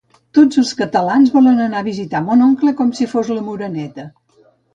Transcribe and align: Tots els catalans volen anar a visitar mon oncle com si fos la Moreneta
Tots 0.35 0.59
els 0.61 0.69
catalans 0.77 1.29
volen 1.35 1.61
anar 1.65 1.81
a 1.83 1.87
visitar 1.89 2.23
mon 2.31 2.41
oncle 2.47 2.75
com 2.81 2.91
si 3.01 3.09
fos 3.13 3.31
la 3.37 3.45
Moreneta 3.53 4.09